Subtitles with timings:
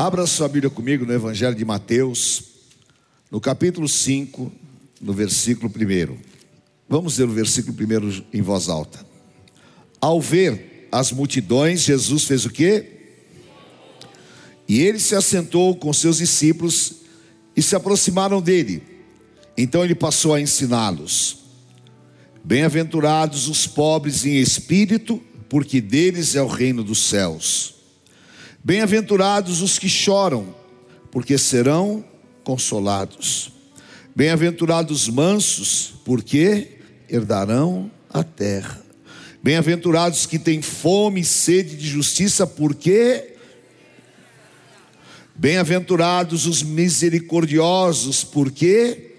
[0.00, 2.42] Abra sua Bíblia comigo no Evangelho de Mateus,
[3.30, 4.50] no capítulo 5,
[4.98, 6.16] no versículo 1.
[6.88, 9.04] Vamos ler o versículo 1 em voz alta.
[10.00, 12.92] Ao ver as multidões, Jesus fez o quê?
[14.66, 17.02] E ele se assentou com seus discípulos
[17.54, 18.82] e se aproximaram dele.
[19.54, 21.40] Então ele passou a ensiná-los.
[22.42, 27.79] Bem-aventurados os pobres em espírito, porque deles é o reino dos céus.
[28.62, 30.54] Bem-aventurados os que choram,
[31.10, 32.04] porque serão
[32.44, 33.50] consolados.
[34.14, 38.82] Bem-aventurados os mansos, porque herdarão a terra.
[39.42, 43.26] Bem-aventurados que têm fome e sede de justiça, porque
[45.34, 49.10] Bem-aventurados os misericordiosos, porque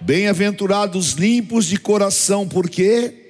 [0.00, 3.25] Bem-aventurados limpos de coração, porque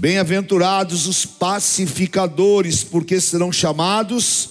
[0.00, 4.48] Bem-aventurados os pacificadores, porque serão chamados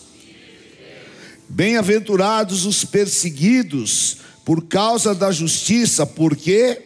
[1.50, 6.84] Bem-aventurados os perseguidos por causa da justiça, porque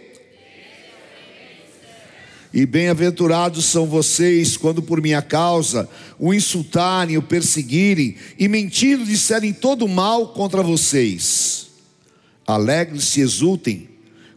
[2.53, 9.51] e bem-aventurados são vocês quando por minha causa o insultarem, o perseguirem e mentindo disserem
[9.51, 11.67] todo mal contra vocês.
[12.47, 13.89] Alegre-se e exultem,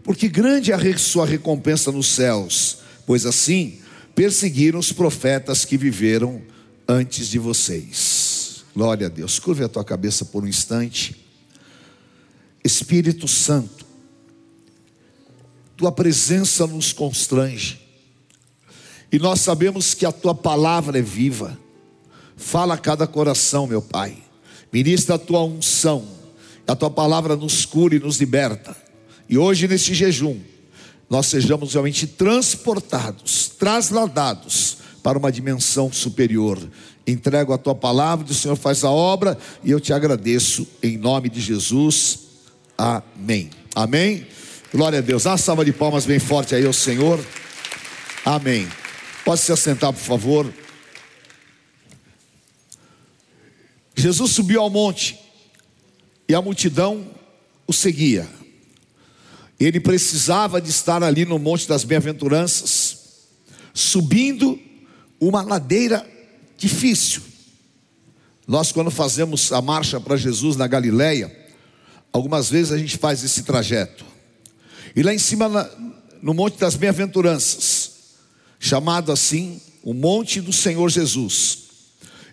[0.03, 3.86] porque grande é a sua recompensa nos céus, pois assim
[4.17, 6.41] perseguiram os profetas que viveram
[6.89, 8.64] antes de vocês.
[8.75, 9.39] Glória a Deus.
[9.39, 11.14] Curve a tua cabeça por um instante.
[12.64, 13.84] Espírito Santo,
[15.77, 17.78] tua presença nos constrange.
[19.12, 21.56] E nós sabemos que a tua palavra é viva.
[22.37, 24.17] Fala a cada coração, meu Pai.
[24.72, 26.09] Ministra a tua unção.
[26.67, 28.75] A tua palavra nos cura e nos liberta.
[29.28, 30.41] E hoje, neste jejum,
[31.09, 36.59] nós sejamos realmente transportados, trasladados para uma dimensão superior
[37.07, 41.29] entrego a tua palavra, o Senhor faz a obra e eu te agradeço em nome
[41.29, 42.19] de Jesus.
[42.77, 43.51] Amém.
[43.75, 44.27] Amém.
[44.73, 45.25] Glória a Deus.
[45.25, 47.25] Uma salva de palmas bem forte aí ao Senhor.
[48.25, 48.69] Amém.
[49.25, 50.53] Pode se assentar, por favor.
[53.95, 55.19] Jesus subiu ao monte
[56.28, 57.06] e a multidão
[57.66, 58.28] o seguia.
[59.59, 62.85] Ele precisava de estar ali no Monte das Bem-aventuranças,
[63.76, 64.59] subindo
[65.20, 66.09] uma ladeira
[66.56, 67.20] difícil.
[68.48, 71.31] Nós, quando fazemos a marcha para Jesus na Galileia,
[72.10, 74.03] algumas vezes a gente faz esse trajeto.
[74.94, 75.70] E lá em cima,
[76.22, 77.91] no Monte das Bem-aventuranças,
[78.59, 81.59] chamado assim, o Monte do Senhor Jesus,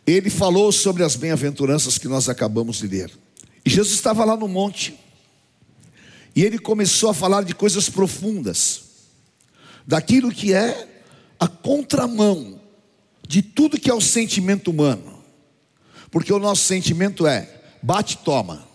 [0.08, 3.12] ele falou sobre as bem-aventuranças que nós acabamos de ler.
[3.66, 4.98] E Jesus estava lá no monte,
[6.34, 8.82] e ele começou a falar de coisas profundas,
[9.86, 10.93] daquilo que é
[11.44, 12.58] a contramão
[13.28, 15.22] de tudo que é o sentimento humano.
[16.10, 17.50] Porque o nosso sentimento é
[17.82, 18.66] bate toma.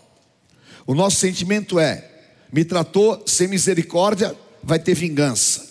[0.85, 2.07] O nosso sentimento é
[2.53, 5.67] me tratou sem misericórdia, vai ter vingança.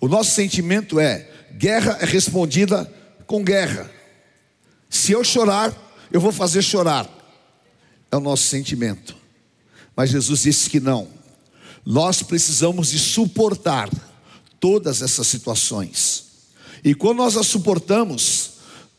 [0.00, 2.92] O nosso sentimento é guerra é respondida
[3.24, 3.88] com guerra.
[4.90, 5.72] Se eu chorar,
[6.10, 7.08] eu vou fazer chorar.
[8.10, 9.16] É o nosso sentimento.
[9.94, 11.06] Mas Jesus disse que não.
[11.84, 13.88] Nós precisamos de suportar
[14.66, 16.24] todas essas situações.
[16.82, 18.54] E quando nós a suportamos,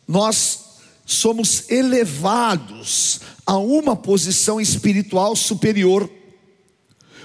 [0.08, 0.60] nós
[1.06, 6.10] somos elevados a uma posição espiritual superior.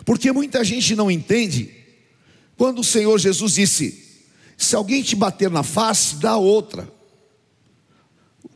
[0.05, 1.73] Porque muita gente não entende
[2.57, 4.25] quando o Senhor Jesus disse:
[4.57, 6.93] se alguém te bater na face, dá outra.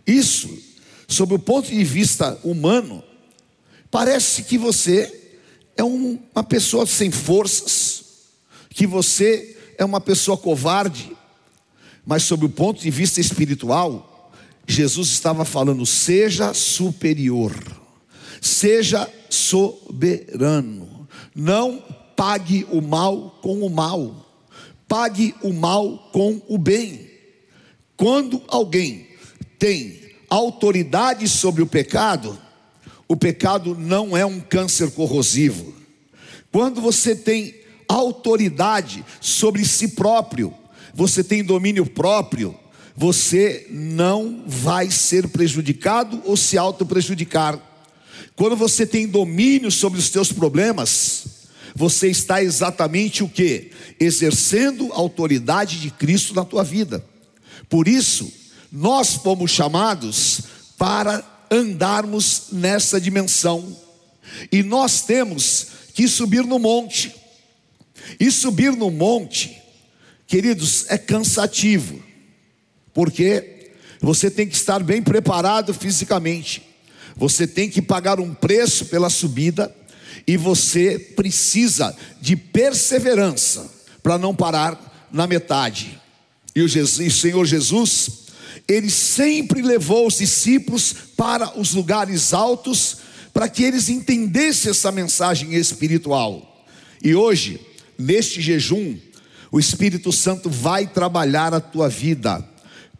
[0.04, 0.50] Isso,
[1.06, 3.04] sob o ponto de vista humano,
[3.88, 5.36] parece que você
[5.76, 8.02] é um, uma pessoa sem forças,
[8.70, 11.16] que você é uma pessoa covarde,
[12.04, 14.32] mas sob o ponto de vista espiritual,
[14.66, 17.54] Jesus estava falando: seja superior,
[18.40, 21.82] seja soberano, não
[22.16, 24.26] pague o mal com o mal,
[24.88, 27.10] pague o mal com o bem.
[27.96, 29.06] Quando alguém
[29.58, 32.38] tem autoridade sobre o pecado,
[33.08, 35.74] o pecado não é um câncer corrosivo.
[36.50, 37.54] Quando você tem
[37.88, 40.52] autoridade sobre si próprio,
[40.94, 42.56] você tem domínio próprio,
[42.96, 47.60] você não vai ser prejudicado ou se auto-prejudicar.
[48.34, 51.26] Quando você tem domínio sobre os teus problemas,
[51.74, 53.70] você está exatamente o que?
[54.00, 57.04] Exercendo a autoridade de Cristo na tua vida.
[57.68, 58.32] Por isso,
[58.72, 60.40] nós fomos chamados
[60.78, 63.76] para andarmos nessa dimensão.
[64.50, 67.14] E nós temos que subir no monte.
[68.18, 69.66] E subir no monte
[70.26, 72.02] Queridos, é cansativo.
[72.92, 73.70] Por quê?
[74.00, 76.62] Você tem que estar bem preparado fisicamente.
[77.16, 79.74] Você tem que pagar um preço pela subida
[80.26, 83.70] e você precisa de perseverança
[84.02, 86.00] para não parar na metade.
[86.54, 88.10] E o Senhor Jesus,
[88.66, 92.98] ele sempre levou os discípulos para os lugares altos
[93.32, 96.66] para que eles entendessem essa mensagem espiritual.
[97.02, 97.60] E hoje,
[97.98, 98.96] neste jejum,
[99.50, 102.46] o Espírito Santo vai trabalhar a tua vida,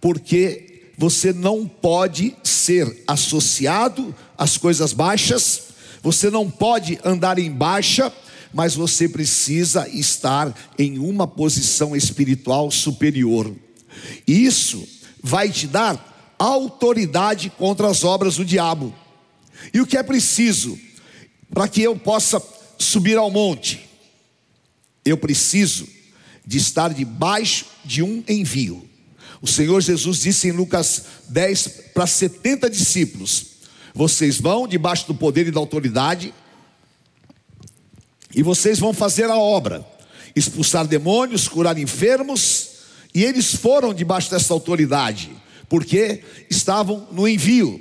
[0.00, 5.62] porque você não pode ser associado às coisas baixas,
[6.02, 8.12] você não pode andar em baixa,
[8.52, 13.52] mas você precisa estar em uma posição espiritual superior.
[14.26, 14.86] Isso
[15.22, 18.94] vai te dar autoridade contra as obras do diabo.
[19.74, 20.78] E o que é preciso
[21.52, 22.42] para que eu possa
[22.78, 23.86] subir ao monte?
[25.06, 25.88] Eu preciso
[26.44, 28.84] de estar debaixo de um envio.
[29.40, 33.46] O Senhor Jesus disse em Lucas 10 para 70 discípulos:
[33.94, 36.34] Vocês vão debaixo do poder e da autoridade,
[38.34, 39.86] e vocês vão fazer a obra,
[40.34, 42.70] expulsar demônios, curar enfermos,
[43.14, 45.30] e eles foram debaixo dessa autoridade,
[45.68, 47.80] porque estavam no envio.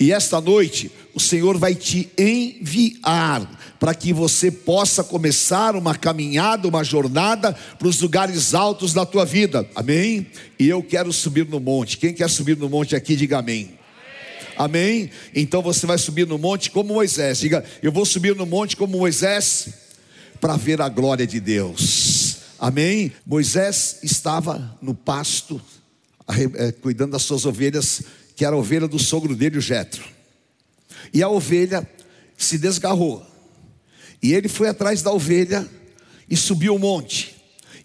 [0.00, 3.46] E esta noite o Senhor vai te enviar
[3.78, 9.24] para que você possa começar uma caminhada, uma jornada para os lugares altos da tua
[9.24, 9.68] vida.
[9.74, 10.26] Amém?
[10.58, 11.98] E eu quero subir no monte.
[11.98, 13.72] Quem quer subir no monte aqui, diga amém.
[14.56, 15.10] Amém?
[15.34, 17.38] Então você vai subir no monte como Moisés.
[17.38, 19.68] Diga, eu vou subir no monte como Moisés
[20.40, 22.36] para ver a glória de Deus.
[22.58, 23.12] Amém?
[23.26, 25.60] Moisés estava no pasto,
[26.28, 28.02] eh, cuidando das suas ovelhas
[28.36, 30.11] que era a ovelha do sogro dele, o Jetro.
[31.12, 31.88] E a ovelha
[32.36, 33.24] se desgarrou.
[34.22, 35.68] E ele foi atrás da ovelha
[36.28, 37.34] e subiu o monte.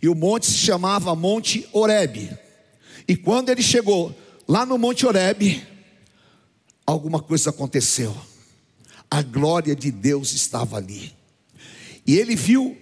[0.02, 2.38] E o monte se chamava Monte Oreb.
[3.08, 4.16] E quando ele chegou
[4.48, 5.66] lá no Monte Oreb,
[6.86, 8.16] alguma coisa aconteceu.
[9.10, 11.16] A glória de Deus estava ali.
[12.06, 12.78] E ele viu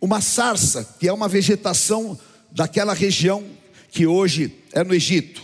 [0.00, 2.18] uma sarça, que é uma vegetação
[2.50, 3.44] daquela região
[3.90, 5.42] que hoje é no Egito.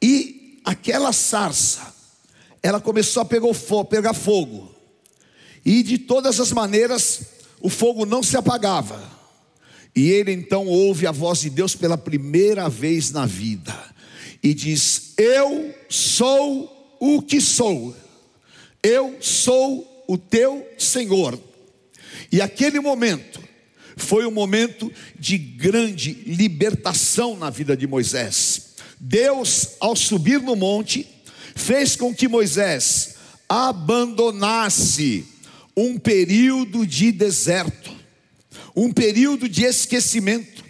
[0.00, 1.94] E aquela sarça,
[2.66, 4.74] ela começou a pegar fogo,
[5.64, 7.20] e de todas as maneiras,
[7.60, 9.00] o fogo não se apagava.
[9.94, 13.72] E ele então ouve a voz de Deus pela primeira vez na vida,
[14.42, 17.94] e diz: Eu sou o que sou,
[18.82, 21.38] eu sou o teu Senhor.
[22.32, 23.40] E aquele momento,
[23.96, 28.74] foi um momento de grande libertação na vida de Moisés.
[28.98, 31.15] Deus, ao subir no monte,
[31.56, 33.16] fez com que Moisés
[33.48, 35.24] abandonasse
[35.76, 37.90] um período de deserto,
[38.76, 40.62] um período de esquecimento,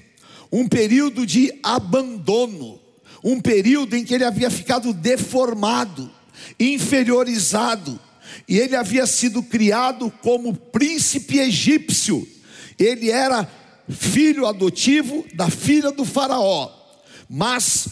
[0.51, 2.81] um período de abandono,
[3.23, 6.11] um período em que ele havia ficado deformado,
[6.59, 7.99] inferiorizado,
[8.49, 12.27] e ele havia sido criado como príncipe egípcio,
[12.79, 13.51] ele era
[13.89, 16.71] filho adotivo da filha do Faraó,
[17.29, 17.89] mas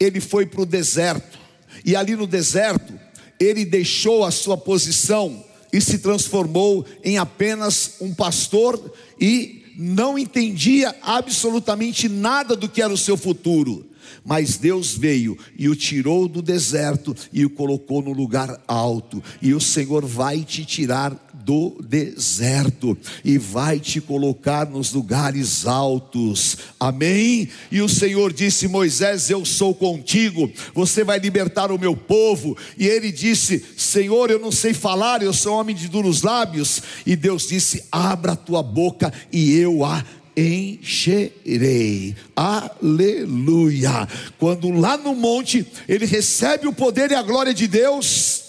[0.00, 1.41] ele foi para o deserto,
[1.84, 2.92] e ali no deserto,
[3.38, 10.94] ele deixou a sua posição e se transformou em apenas um pastor e não entendia
[11.02, 13.86] absolutamente nada do que era o seu futuro.
[14.24, 19.54] Mas Deus veio e o tirou do deserto e o colocou no lugar alto, e
[19.54, 26.56] o Senhor vai te tirar do deserto e vai te colocar nos lugares altos.
[26.78, 27.48] Amém?
[27.70, 32.56] E o Senhor disse: Moisés, eu sou contigo, você vai libertar o meu povo.
[32.78, 36.82] E ele disse: Senhor, eu não sei falar, eu sou homem de duros lábios.
[37.04, 40.04] E Deus disse: Abra a tua boca e eu a
[40.36, 42.14] encherei.
[42.34, 44.08] Aleluia.
[44.38, 48.44] Quando lá no monte ele recebe o poder e a glória de Deus,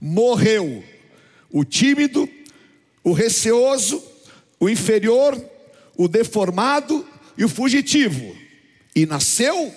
[0.00, 0.82] morreu
[1.50, 2.28] o tímido,
[3.02, 4.02] o receoso,
[4.58, 5.40] o inferior,
[5.96, 8.34] o deformado e o fugitivo.
[8.94, 9.74] E nasceu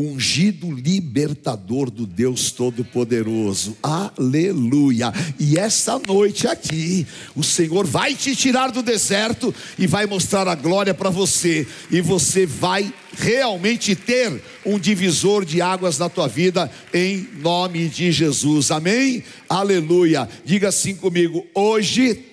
[0.00, 3.76] ungido libertador do Deus Todo-Poderoso.
[3.82, 5.12] Aleluia.
[5.38, 10.54] E essa noite aqui, o Senhor vai te tirar do deserto e vai mostrar a
[10.54, 16.70] glória para você, e você vai realmente ter um divisor de águas na tua vida
[16.94, 18.70] em nome de Jesus.
[18.70, 19.22] Amém?
[19.48, 20.28] Aleluia.
[20.44, 22.24] Diga assim comigo: hoje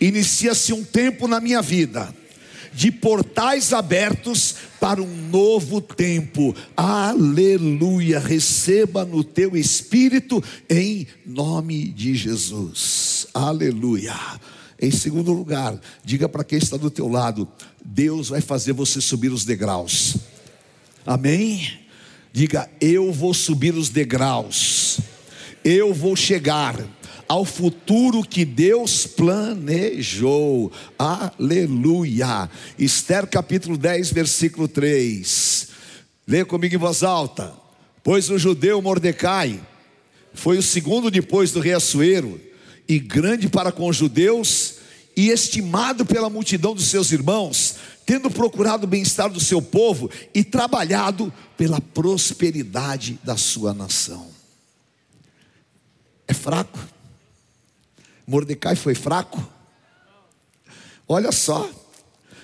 [0.00, 2.21] inicia-se um tempo na minha vida
[2.72, 6.54] de portais abertos para um novo tempo.
[6.76, 8.18] Aleluia!
[8.18, 13.26] Receba no teu espírito em nome de Jesus.
[13.34, 14.14] Aleluia!
[14.80, 17.46] Em segundo lugar, diga para quem está do teu lado:
[17.84, 20.16] Deus vai fazer você subir os degraus.
[21.06, 21.78] Amém?
[22.32, 24.98] Diga, eu vou subir os degraus,
[25.62, 26.76] eu vou chegar
[27.32, 30.70] ao futuro que Deus planejou.
[30.98, 32.50] Aleluia.
[32.78, 35.68] Esther capítulo 10, versículo 3.
[36.28, 37.54] Leia comigo em voz alta.
[38.04, 39.58] Pois o judeu Mordecai
[40.34, 42.38] foi o segundo depois do rei Assuero,
[42.86, 44.74] e grande para com os judeus,
[45.16, 50.44] e estimado pela multidão dos seus irmãos, tendo procurado o bem-estar do seu povo e
[50.44, 54.28] trabalhado pela prosperidade da sua nação.
[56.28, 56.91] É fraco?
[58.26, 59.46] Mordecai foi fraco?
[61.08, 61.68] Olha só,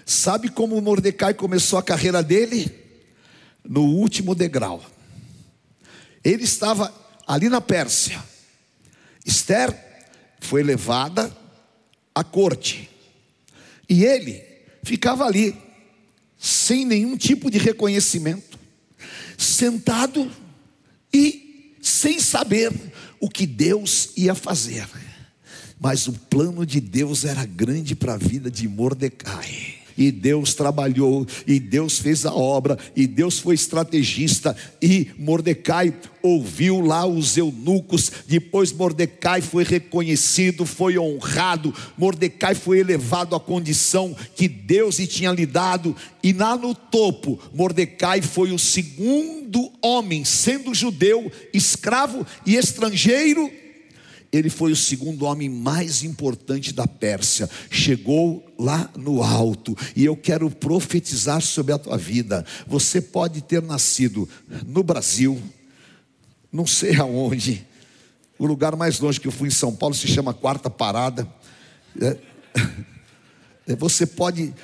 [0.05, 2.71] sabe como Mordecai começou a carreira dele?
[3.65, 4.85] No último degrau.
[6.25, 6.93] Ele estava
[7.27, 8.23] ali na Pérsia.
[9.25, 9.75] Esther
[10.41, 11.35] foi levada
[12.15, 12.89] à corte.
[13.89, 14.43] E ele
[14.83, 15.57] ficava ali,
[16.39, 18.59] sem nenhum tipo de reconhecimento,
[19.37, 20.31] sentado
[21.13, 22.73] e sem saber
[23.21, 24.87] o que Deus ia fazer.
[25.81, 29.79] Mas o plano de Deus era grande para a vida de Mordecai.
[29.97, 35.93] E Deus trabalhou, e Deus fez a obra, e Deus foi estrategista, e Mordecai
[36.23, 44.17] ouviu lá os eunucos, depois Mordecai foi reconhecido, foi honrado, Mordecai foi elevado à condição
[44.37, 50.25] que Deus lhe tinha lhe dado, e lá no topo, Mordecai foi o segundo homem,
[50.25, 53.51] sendo judeu, escravo e estrangeiro,
[54.31, 60.17] ele foi o segundo homem mais importante da Pérsia, chegou lá no alto, e eu
[60.17, 62.45] quero profetizar sobre a tua vida.
[62.67, 64.29] Você pode ter nascido
[64.67, 65.41] no Brasil,
[66.53, 67.67] não sei aonde,
[68.39, 71.27] o lugar mais longe que eu fui em São Paulo se chama Quarta Parada.
[72.01, 72.17] É,
[73.67, 74.55] é, você pode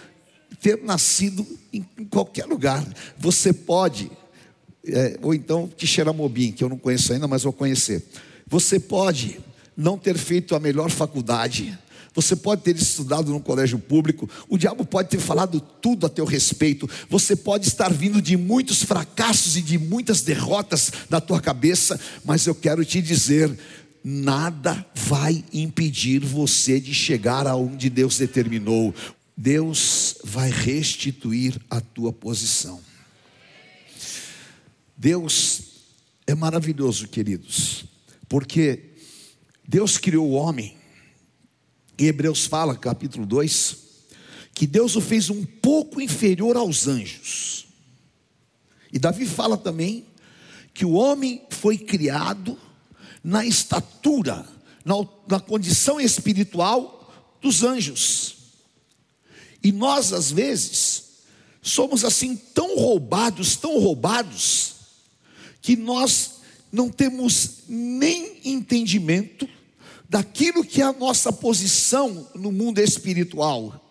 [0.60, 2.86] ter nascido em qualquer lugar,
[3.18, 4.10] você pode,
[4.86, 8.04] é, ou então Quixeramobim, que eu não conheço ainda, mas vou conhecer.
[8.46, 9.40] Você pode
[9.76, 11.76] não ter feito a melhor faculdade,
[12.14, 16.24] você pode ter estudado num colégio público, o diabo pode ter falado tudo a teu
[16.24, 21.98] respeito, você pode estar vindo de muitos fracassos e de muitas derrotas na tua cabeça,
[22.24, 23.58] mas eu quero te dizer:
[24.04, 28.94] nada vai impedir você de chegar aonde Deus determinou.
[29.36, 32.80] Deus vai restituir a tua posição.
[34.96, 35.62] Deus
[36.24, 37.84] é maravilhoso, queridos,
[38.28, 38.93] porque
[39.66, 40.76] Deus criou o homem,
[41.98, 43.76] em Hebreus fala, capítulo 2,
[44.54, 47.66] que Deus o fez um pouco inferior aos anjos.
[48.92, 50.06] E Davi fala também
[50.72, 52.58] que o homem foi criado
[53.22, 54.46] na estatura,
[54.84, 54.94] na,
[55.26, 58.36] na condição espiritual dos anjos.
[59.62, 61.04] E nós, às vezes,
[61.62, 64.74] somos assim tão roubados, tão roubados,
[65.62, 66.34] que nós
[66.70, 69.48] não temos nem entendimento
[70.14, 73.84] daquilo que é a nossa posição no mundo espiritual.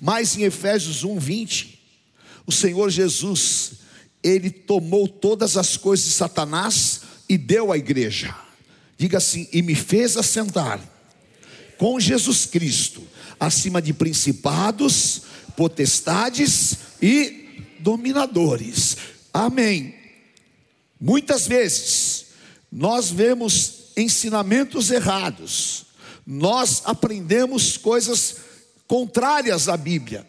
[0.00, 1.80] Mas em Efésios 1, 20,
[2.44, 3.74] o Senhor Jesus,
[4.20, 8.34] ele tomou todas as coisas de Satanás e deu à igreja.
[8.98, 10.80] Diga assim: e me fez assentar
[11.78, 13.06] com Jesus Cristo
[13.38, 15.22] acima de principados,
[15.56, 18.96] potestades e dominadores.
[19.32, 19.94] Amém.
[21.00, 22.26] Muitas vezes
[22.72, 25.86] nós vemos ensinamentos errados,
[26.26, 28.36] nós aprendemos coisas
[28.86, 30.26] contrárias à Bíblia,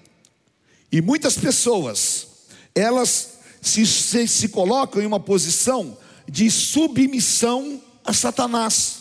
[0.91, 2.27] e muitas pessoas,
[2.73, 8.99] elas se, se, se colocam em uma posição de submissão a Satanás,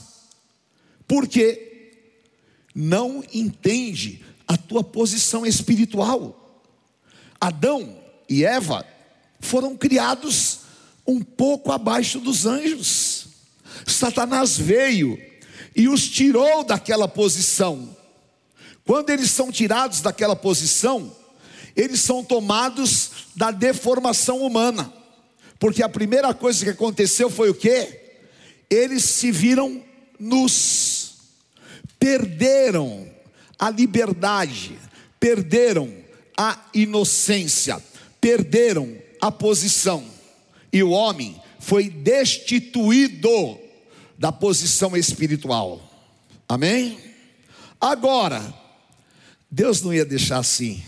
[1.06, 1.92] porque
[2.74, 6.62] não entende a tua posição espiritual.
[7.40, 8.84] Adão e Eva
[9.38, 10.60] foram criados
[11.06, 13.13] um pouco abaixo dos anjos.
[13.94, 15.18] Satanás veio
[15.74, 17.96] e os tirou daquela posição.
[18.84, 21.14] Quando eles são tirados daquela posição,
[21.74, 24.92] eles são tomados da deformação humana.
[25.58, 28.00] Porque a primeira coisa que aconteceu foi o que?
[28.68, 29.82] Eles se viram
[30.18, 31.14] nus,
[31.98, 33.08] perderam
[33.58, 34.78] a liberdade,
[35.18, 35.90] perderam
[36.36, 37.82] a inocência,
[38.20, 40.14] perderam a posição
[40.74, 43.58] e o homem foi destituído
[44.24, 45.82] da posição espiritual.
[46.48, 46.98] Amém?
[47.78, 48.54] Agora,
[49.50, 50.82] Deus não ia deixar assim,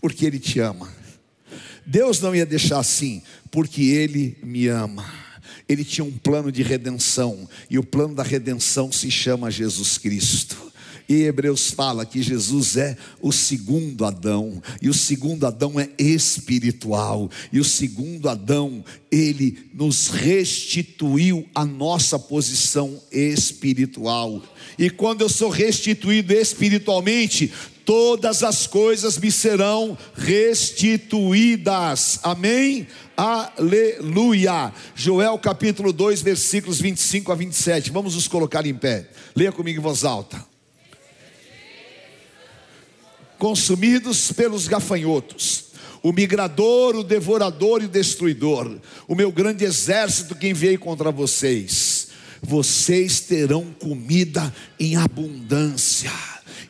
[0.00, 0.92] porque Ele te ama.
[1.86, 3.22] Deus não ia deixar assim,
[3.52, 5.08] porque Ele me ama.
[5.68, 10.71] Ele tinha um plano de redenção, e o plano da redenção se chama Jesus Cristo.
[11.12, 17.30] E Hebreus fala que Jesus é o segundo Adão, e o segundo Adão é espiritual,
[17.52, 24.42] e o segundo Adão, ele nos restituiu a nossa posição espiritual.
[24.78, 27.52] E quando eu sou restituído espiritualmente,
[27.84, 32.20] todas as coisas me serão restituídas.
[32.22, 32.86] Amém?
[33.14, 34.72] Aleluia.
[34.94, 37.90] Joel capítulo 2, versículos 25 a 27.
[37.90, 39.10] Vamos nos colocar em pé.
[39.36, 40.51] Leia comigo em voz alta.
[43.42, 45.64] Consumidos pelos gafanhotos,
[46.00, 52.06] o migrador, o devorador e o destruidor, o meu grande exército que enviei contra vocês.
[52.40, 56.12] Vocês terão comida em abundância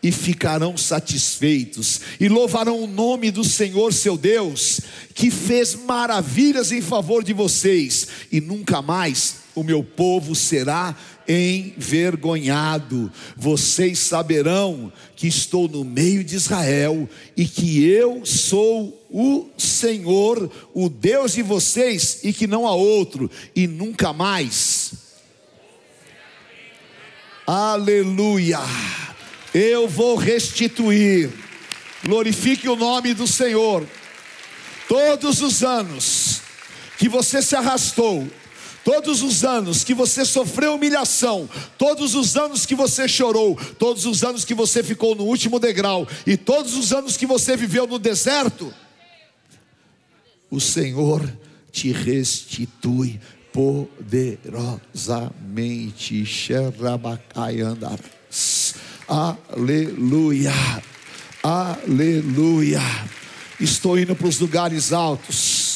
[0.03, 4.81] e ficarão satisfeitos, e louvarão o nome do Senhor seu Deus,
[5.15, 10.97] que fez maravilhas em favor de vocês, e nunca mais o meu povo será
[11.29, 13.13] envergonhado.
[13.37, 20.89] Vocês saberão que estou no meio de Israel e que eu sou o Senhor, o
[20.89, 24.93] Deus de vocês, e que não há outro, e nunca mais.
[27.47, 28.61] Aleluia
[29.55, 31.31] eu vou restituir.
[32.05, 33.87] Glorifique o nome do Senhor.
[34.89, 36.41] Todos os anos
[36.99, 38.27] que você se arrastou,
[38.85, 41.49] todos os anos que você sofreu humilhação,
[41.79, 46.07] todos os anos que você chorou, todos os anos que você ficou no último degrau
[46.27, 48.73] e todos os anos que você viveu no deserto,
[50.51, 51.27] o Senhor
[51.71, 53.19] te restitui
[53.53, 56.25] poderosamente.
[59.09, 60.53] Aleluia,
[61.43, 62.81] aleluia.
[63.59, 65.72] Estou indo para os lugares altos.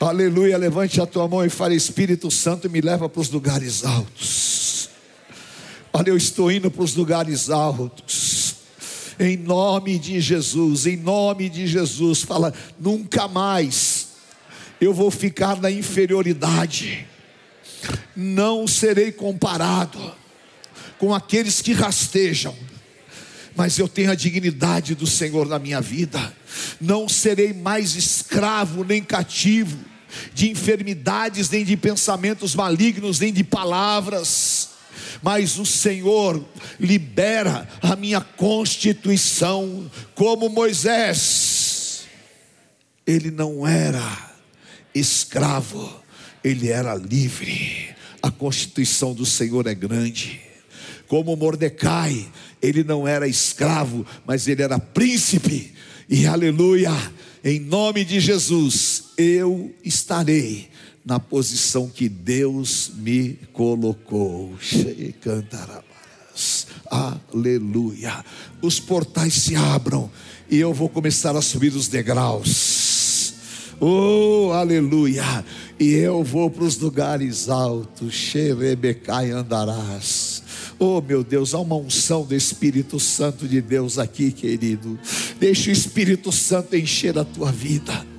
[0.00, 0.56] Aleluia.
[0.56, 4.88] Levante a tua mão e fale: Espírito Santo, me leva para os lugares altos.
[5.92, 8.54] Olha, eu estou indo para os lugares altos.
[9.18, 12.22] Em nome de Jesus, em nome de Jesus.
[12.22, 14.08] Fala: nunca mais
[14.80, 17.06] eu vou ficar na inferioridade.
[18.16, 20.14] Não serei comparado
[20.98, 22.56] com aqueles que rastejam,
[23.54, 26.34] mas eu tenho a dignidade do Senhor na minha vida,
[26.80, 29.89] não serei mais escravo nem cativo
[30.34, 34.70] de enfermidades, nem de pensamentos malignos, nem de palavras,
[35.22, 36.44] mas o Senhor
[36.78, 42.02] libera a minha constituição, como Moisés,
[43.06, 44.32] ele não era
[44.94, 46.02] escravo,
[46.42, 47.94] ele era livre.
[48.22, 50.50] A constituição do Senhor é grande
[51.10, 52.24] como Mordecai,
[52.62, 55.74] ele não era escravo, mas ele era príncipe.
[56.08, 56.92] E aleluia,
[57.42, 60.68] em nome de Jesus, eu estarei
[61.04, 64.54] na posição que Deus me colocou.
[66.90, 68.24] Aleluia.
[68.62, 70.10] Os portais se abram
[70.50, 73.34] e eu vou começar a subir os degraus.
[73.78, 75.44] Oh, aleluia.
[75.78, 78.14] E eu vou para os lugares altos.
[78.14, 80.42] Xerebecai andarás.
[80.78, 84.98] Oh meu Deus, há uma unção do Espírito Santo de Deus aqui, querido.
[85.38, 88.09] Deixa o Espírito Santo encher a tua vida.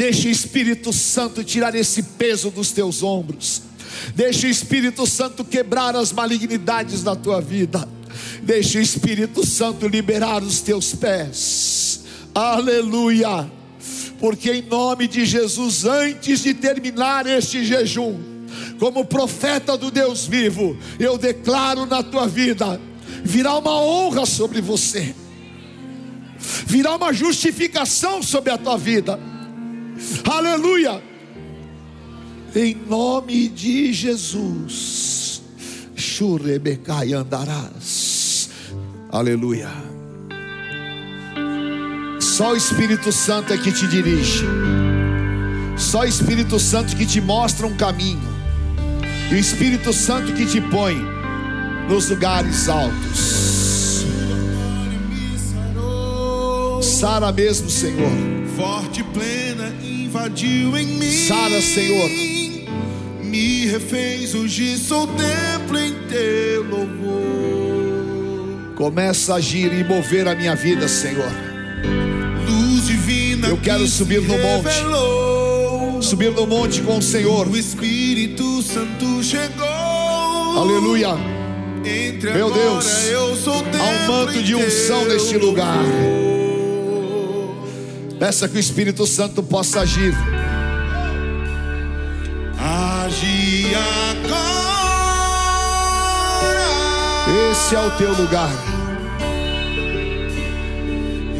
[0.00, 3.60] Deixa o Espírito Santo tirar esse peso dos teus ombros.
[4.14, 7.86] Deixa o Espírito Santo quebrar as malignidades da tua vida.
[8.42, 12.00] Deixa o Espírito Santo liberar os teus pés.
[12.34, 13.46] Aleluia.
[14.18, 18.18] Porque em nome de Jesus, antes de terminar este jejum,
[18.78, 22.80] como profeta do Deus vivo, eu declaro na tua vida:
[23.22, 25.14] virá uma honra sobre você,
[26.64, 29.20] virá uma justificação sobre a tua vida,
[30.24, 31.02] aleluia,
[32.54, 35.42] em nome de Jesus,
[35.94, 38.50] Churebecai andarás,
[39.10, 39.68] aleluia.
[42.20, 44.46] Só o Espírito Santo é que te dirige.
[45.76, 48.18] Só o Espírito Santo que te mostra um caminho.
[49.30, 50.96] E o Espírito Santo que te põe
[51.88, 53.59] nos lugares altos.
[56.82, 58.10] Sara mesmo, Senhor.
[58.56, 61.26] Forte plena invadiu em mim.
[61.26, 62.08] Sara, Senhor.
[63.22, 68.00] Me refez hoje sou templo em teu louvor.
[68.76, 71.30] Começa a agir e mover a minha vida, Senhor.
[72.48, 73.48] Luz divina.
[73.48, 74.74] Eu quero subir no monte
[76.10, 77.46] subir no monte com o Senhor.
[77.46, 79.64] O Espírito Santo chegou.
[79.64, 81.10] Aleluia.
[81.84, 82.86] Entre Meu Deus,
[83.78, 85.84] há um manto de unção neste lugar.
[88.20, 90.14] Peça que o Espírito Santo possa agir.
[92.58, 94.40] Age agora.
[97.50, 98.50] Esse é o teu lugar.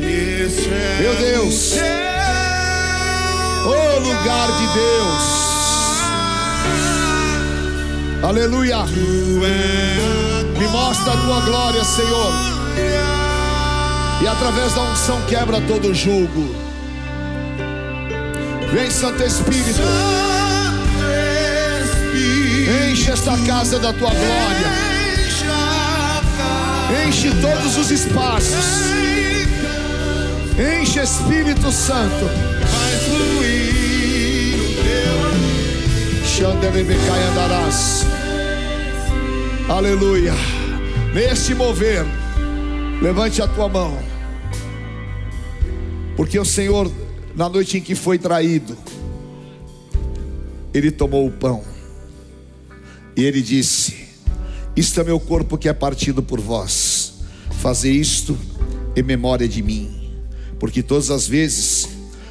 [0.03, 1.75] É Meu Deus.
[3.67, 5.25] o lugar de Deus.
[8.23, 8.77] Aleluia.
[8.77, 12.33] É Me mostra a tua glória, Senhor.
[14.23, 16.70] E através da unção quebra todo jugo.
[18.73, 19.79] Vem, Santo Espírito.
[19.79, 19.85] Santo
[21.85, 22.71] Espírito.
[22.91, 24.91] Enche esta casa da tua glória.
[27.07, 28.55] Enche todos os espaços.
[30.57, 32.27] Enche Espírito Santo.
[32.27, 36.31] Vai fluir o teu
[37.31, 38.07] andarás.
[39.69, 40.35] Aleluia.
[41.13, 42.05] Neste mover,
[43.03, 43.99] levante a tua mão.
[46.17, 46.91] Porque o Senhor,
[47.35, 48.77] na noite em que foi traído,
[50.73, 51.63] ele tomou o pão.
[53.17, 54.09] E ele disse:
[54.77, 57.15] Isto é meu corpo que é partido por vós.
[57.61, 58.39] Fazer isto
[58.97, 60.19] em memória de mim.
[60.59, 61.89] Porque todas as vezes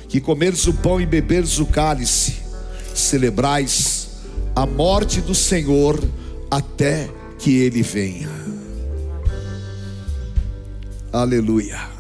[0.08, 2.38] que comerdes o pão e beberdes o cálice,
[2.96, 4.10] celebrais
[4.56, 6.04] a morte do Senhor
[6.50, 8.30] até que ele venha.
[11.14, 11.99] Aleluia.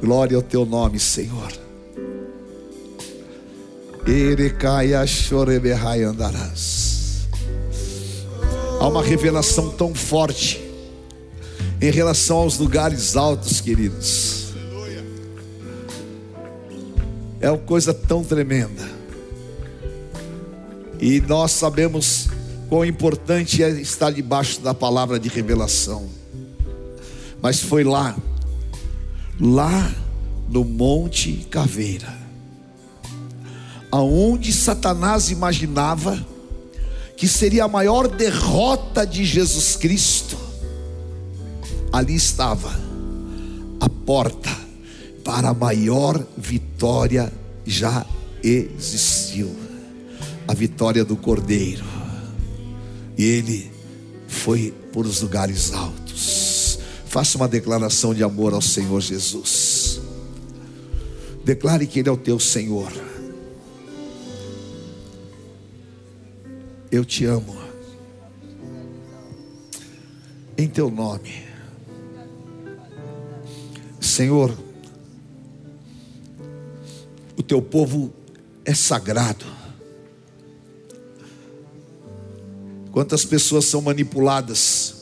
[0.00, 1.52] Glória ao teu nome, Senhor.
[4.06, 7.26] Erecaia choreberrai andarás.
[8.80, 10.60] Há uma revelação tão forte
[11.80, 14.54] em relação aos lugares altos, queridos.
[17.40, 18.88] É uma coisa tão tremenda.
[21.00, 22.28] E nós sabemos
[22.68, 26.08] quão importante é estar debaixo da palavra de revelação.
[27.42, 28.16] Mas foi lá,
[29.40, 29.92] lá
[30.48, 32.12] no Monte Caveira,
[33.90, 36.24] aonde Satanás imaginava
[37.16, 40.36] que seria a maior derrota de Jesus Cristo,
[41.92, 42.70] ali estava
[43.80, 44.50] a porta
[45.24, 47.32] para a maior vitória
[47.66, 48.06] já
[48.42, 49.54] existiu
[50.46, 51.84] a vitória do Cordeiro.
[53.18, 53.72] E ele
[54.28, 56.05] foi por os lugares altos.
[57.16, 60.02] Faça uma declaração de amor ao Senhor Jesus.
[61.42, 62.92] Declare que Ele é o teu Senhor.
[66.92, 67.56] Eu te amo.
[70.58, 71.42] Em teu nome.
[73.98, 74.54] Senhor,
[77.34, 78.12] o teu povo
[78.62, 79.46] é sagrado.
[82.92, 84.95] Quantas pessoas são manipuladas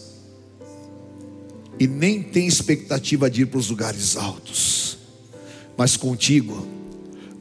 [1.84, 4.96] e nem têm expectativa de ir para os lugares altos,
[5.76, 6.66] mas contigo,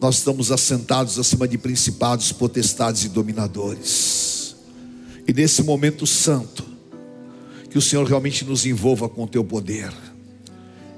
[0.02, 4.58] nós estamos assentados acima de principados, potestades e dominadores.
[5.26, 6.66] E nesse momento santo,
[7.70, 9.94] que o Senhor realmente nos envolva com o teu poder,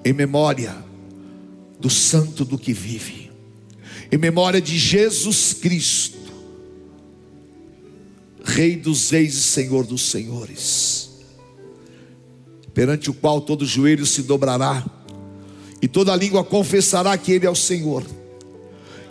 [0.04, 0.76] em memória
[1.80, 3.30] do santo do que vive,
[4.12, 6.18] em memória de Jesus Cristo,
[8.44, 11.12] Rei dos Reis e Senhor dos Senhores,
[12.76, 14.86] perante o qual todo joelho se dobrará
[15.82, 18.04] e toda língua confessará que Ele é o Senhor.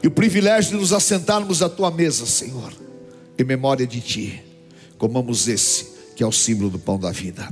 [0.03, 2.73] E o privilégio de nos assentarmos à tua mesa, Senhor,
[3.39, 4.43] em memória de Ti,
[4.99, 7.49] comamos esse que é o símbolo do pão da vida.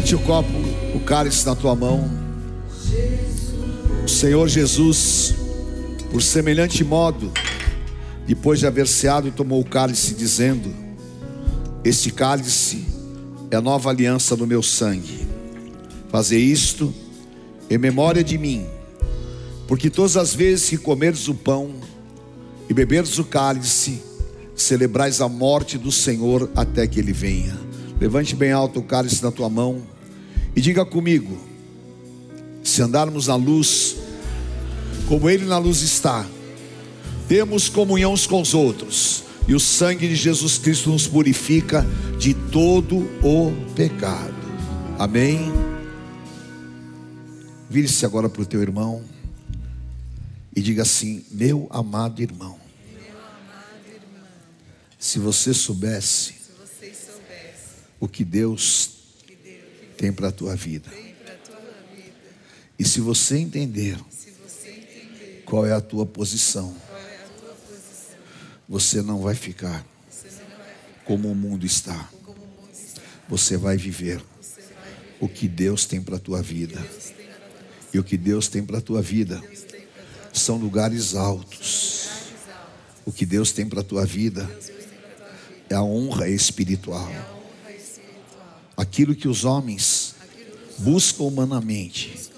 [0.00, 0.48] Levante o copo,
[0.94, 2.10] o cálice na tua mão.
[4.02, 5.34] O Senhor Jesus,
[6.10, 7.30] por semelhante modo,
[8.26, 10.74] depois de haver ceado, tomou o cálice, dizendo:
[11.84, 12.86] Este cálice
[13.50, 15.28] é a nova aliança no meu sangue.
[16.08, 16.94] Fazer isto
[17.68, 18.64] em memória de mim,
[19.68, 21.74] porque todas as vezes que comerdes o pão
[22.70, 24.00] e beberdes o cálice,
[24.56, 27.54] celebrais a morte do Senhor até que ele venha.
[28.00, 29.89] Levante bem alto o cálice na tua mão
[30.60, 31.38] e diga comigo:
[32.62, 33.96] se andarmos na luz,
[35.08, 36.26] como Ele na luz está,
[37.26, 41.86] temos comunhão uns com os outros, e o sangue de Jesus Cristo nos purifica
[42.18, 44.34] de todo o pecado.
[44.98, 45.50] Amém?
[47.70, 49.02] Vire-se agora para o teu irmão
[50.54, 52.58] e diga assim: Meu amado irmão,
[54.98, 58.99] se você soubesse Se vocês soubessem o que Deus
[60.00, 60.90] tem para a tua vida,
[62.78, 64.00] e se você entender
[65.44, 66.74] qual é a tua posição,
[68.66, 69.84] você não vai ficar
[71.04, 72.08] como o mundo está.
[73.28, 74.24] você vai viver
[75.20, 76.82] o que Deus tem para a tua vida.
[77.92, 79.38] E o que Deus tem para a tua vida
[80.32, 82.08] são lugares altos.
[83.04, 84.50] O que Deus tem para a tua vida
[85.68, 87.39] é a honra espiritual.
[88.80, 90.14] Aquilo que os homens
[90.78, 92.30] buscam humanamente,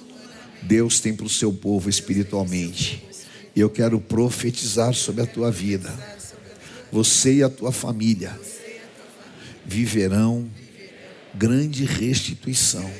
[0.60, 3.00] Deus tem para o seu povo espiritualmente.
[3.54, 5.94] E eu quero profetizar sobre a tua vida.
[6.90, 8.36] Você e a tua família
[9.64, 10.50] viverão
[11.32, 12.90] grande restituição.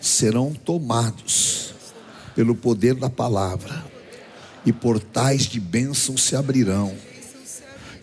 [0.00, 1.72] Serão tomados
[2.34, 3.86] pelo poder da palavra,
[4.66, 6.96] e portais de bênção se abrirão,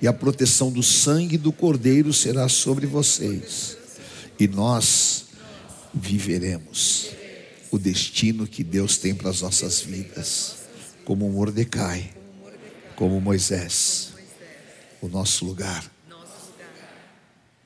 [0.02, 3.81] e a proteção do sangue do Cordeiro será sobre vocês,
[4.42, 5.26] e nós
[5.94, 7.12] viveremos
[7.70, 10.64] o destino que Deus tem para as nossas vidas,
[11.06, 12.12] como Mordecai,
[12.96, 14.14] como Moisés.
[15.00, 15.86] O nosso lugar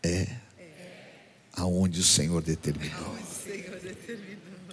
[0.03, 0.27] é
[1.53, 3.15] aonde o Senhor determinou.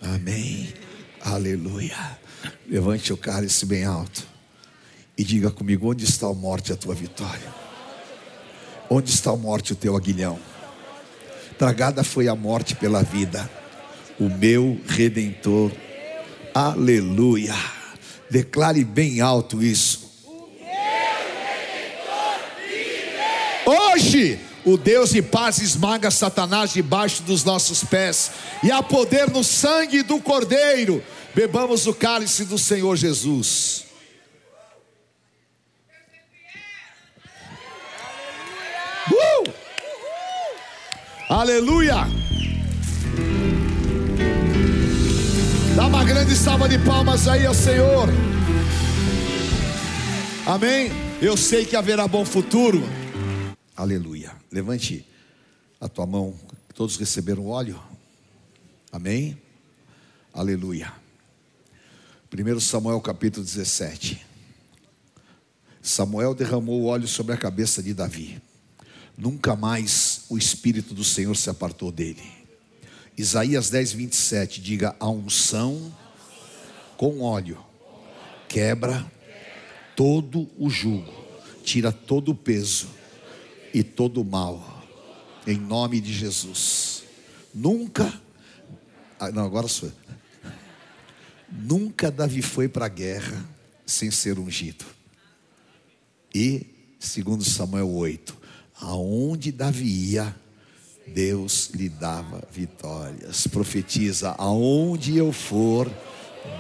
[0.01, 0.75] Amém.
[1.21, 2.19] Aleluia.
[2.67, 4.27] Levante o cálice bem alto
[5.17, 7.55] e diga comigo: onde está a morte, a tua vitória?
[8.91, 10.51] Onde está a morte, o teu aguilhão?
[11.63, 13.49] Tragada foi a morte pela vida,
[14.19, 15.71] o meu redentor.
[16.53, 17.55] Aleluia.
[18.29, 20.11] Declare bem alto isso.
[23.65, 28.33] Hoje o Deus de paz esmaga Satanás debaixo dos nossos pés,
[28.65, 31.01] e há poder no sangue do Cordeiro.
[31.33, 33.85] Bebamos o cálice do Senhor Jesus.
[41.33, 42.07] Aleluia!
[45.75, 48.11] Dá uma grande salva de palmas aí ao Senhor.
[50.45, 50.91] Amém?
[51.23, 52.83] Eu sei que haverá bom futuro.
[53.75, 54.37] Aleluia.
[54.51, 55.07] Levante
[55.81, 56.35] a tua mão.
[56.75, 57.81] Todos receberam óleo?
[58.93, 59.41] Amém?
[60.35, 60.93] Aleluia.
[62.31, 64.23] 1 Samuel capítulo 17.
[65.81, 68.39] Samuel derramou óleo sobre a cabeça de Davi.
[69.17, 72.23] Nunca mais o Espírito do Senhor se apartou dele.
[73.19, 74.63] Isaías 10, 27.
[74.63, 75.95] Diga: a unção
[76.97, 77.63] com óleo
[78.49, 79.11] quebra
[79.95, 81.13] todo o jugo,
[81.63, 82.89] tira todo o peso
[83.75, 84.83] e todo o mal,
[85.47, 87.05] em nome de Jesus.
[87.55, 88.11] Nunca,
[89.21, 89.93] ah, não, agora sou.
[91.51, 93.47] Nunca Davi foi para a guerra
[93.85, 94.87] sem ser ungido.
[96.35, 96.67] E,
[96.99, 98.42] segundo Samuel 8,
[98.83, 100.35] aonde Davi ia,
[101.07, 103.47] Deus lhe dava vitórias.
[103.47, 105.91] Profetiza: aonde eu for,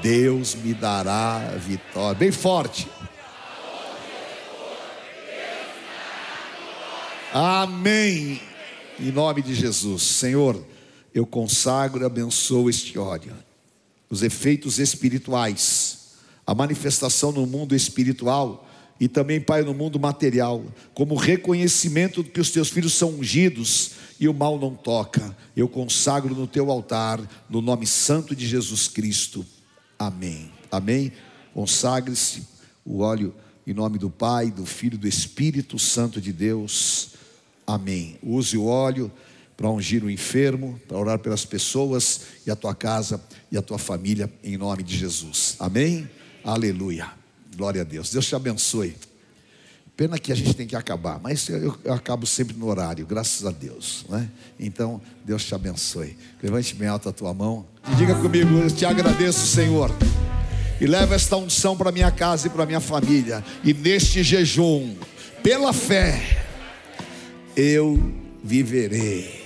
[0.02, 2.18] Deus me dará vitória.
[2.18, 2.88] Bem forte.
[7.32, 8.40] Amém.
[9.00, 10.02] Em nome de Jesus.
[10.02, 10.62] Senhor,
[11.14, 13.35] eu consagro e abençoo este óleo.
[14.11, 18.68] Os efeitos espirituais, a manifestação no mundo espiritual
[19.02, 23.94] e também, Pai, no mundo material, como reconhecimento de que os teus filhos são ungidos
[24.20, 25.36] e o mal não toca.
[25.56, 29.44] Eu consagro no teu altar, no nome santo de Jesus Cristo.
[29.98, 30.52] Amém.
[30.70, 31.10] Amém.
[31.52, 32.46] Consagre-se
[32.84, 33.34] o óleo
[33.66, 37.14] em nome do Pai, do Filho e do Espírito Santo de Deus.
[37.66, 38.16] Amém.
[38.22, 39.10] Use o óleo
[39.56, 43.78] para ungir o enfermo, para orar pelas pessoas e a tua casa e a tua
[43.78, 45.56] família, em nome de Jesus.
[45.58, 46.08] Amém?
[46.44, 47.21] Aleluia.
[47.56, 48.10] Glória a Deus.
[48.10, 48.96] Deus te abençoe.
[49.96, 53.44] Pena que a gente tem que acabar, mas eu, eu acabo sempre no horário, graças
[53.46, 54.06] a Deus.
[54.08, 54.28] Né?
[54.58, 56.16] Então, Deus te abençoe.
[56.42, 59.90] Levante bem alta a tua mão e diga comigo: Eu te agradeço, Senhor.
[60.80, 63.44] E leva esta unção para minha casa e para minha família.
[63.62, 64.96] E neste jejum,
[65.42, 66.42] pela fé,
[67.54, 68.12] eu
[68.42, 69.42] viverei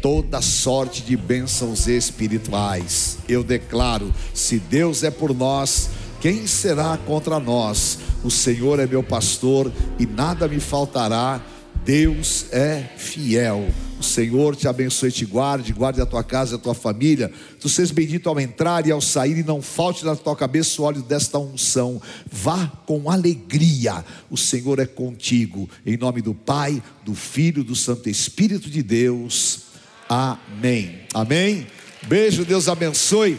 [0.00, 3.18] toda sorte de bênçãos espirituais.
[3.28, 5.90] Eu declaro: se Deus é por nós,
[6.20, 7.98] quem será contra nós?
[8.22, 11.40] O Senhor é meu pastor e nada me faltará.
[11.82, 13.66] Deus é fiel.
[13.98, 17.32] O Senhor te abençoe e te guarde, guarde a tua casa e a tua família.
[17.58, 20.84] Tu sejas bendito ao entrar e ao sair, e não falte na tua cabeça o
[20.84, 22.00] óleo desta unção.
[22.30, 25.68] Vá com alegria, o Senhor é contigo.
[25.86, 29.60] Em nome do Pai, do Filho, do Santo Espírito de Deus.
[30.08, 31.00] Amém.
[31.14, 31.66] Amém.
[32.06, 33.38] Beijo, Deus abençoe.